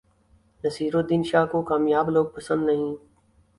[0.63, 2.93] نصیرالدین شاہ کو کامیاب لوگ پسند نہیں